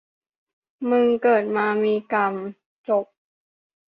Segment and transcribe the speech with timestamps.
[0.89, 2.33] มึงเกิดมามีกรรม
[2.87, 3.05] จบ.